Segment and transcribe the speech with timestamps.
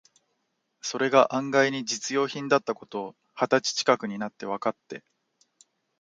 [0.81, 5.03] それが案外に実用品だった事を、二十歳ちかくになってわかって、